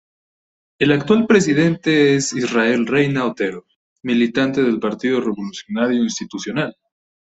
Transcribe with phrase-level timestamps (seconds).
[0.79, 3.67] El actual presidente es Israel Reyna Otero,
[4.01, 6.75] militante del Partido Revolucionario Institucional.